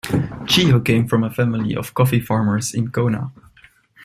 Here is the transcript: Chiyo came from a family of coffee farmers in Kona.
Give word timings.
Chiyo 0.47 0.83
came 0.83 1.07
from 1.07 1.23
a 1.23 1.29
family 1.29 1.75
of 1.75 1.93
coffee 1.93 2.19
farmers 2.19 2.73
in 2.73 2.89
Kona. 2.89 3.29